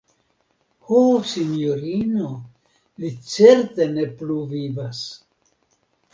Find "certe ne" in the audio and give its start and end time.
3.35-4.09